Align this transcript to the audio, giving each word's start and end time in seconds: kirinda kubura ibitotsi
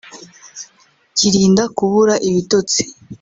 kirinda 1.17 1.63
kubura 1.75 2.13
ibitotsi 2.29 2.81